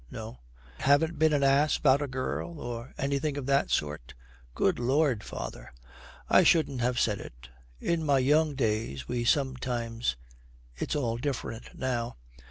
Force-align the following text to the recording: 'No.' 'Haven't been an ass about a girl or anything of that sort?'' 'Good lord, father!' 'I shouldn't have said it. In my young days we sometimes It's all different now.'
'No.' 0.09 0.39
'Haven't 0.79 1.19
been 1.19 1.31
an 1.31 1.43
ass 1.43 1.77
about 1.77 2.01
a 2.01 2.07
girl 2.07 2.59
or 2.59 2.91
anything 2.97 3.37
of 3.37 3.45
that 3.45 3.69
sort?'' 3.69 4.15
'Good 4.55 4.79
lord, 4.79 5.23
father!' 5.23 5.71
'I 6.27 6.41
shouldn't 6.41 6.81
have 6.81 6.99
said 6.99 7.19
it. 7.19 7.49
In 7.79 8.03
my 8.03 8.17
young 8.17 8.55
days 8.55 9.07
we 9.07 9.23
sometimes 9.25 10.15
It's 10.75 10.95
all 10.95 11.17
different 11.17 11.77
now.' 11.77 12.15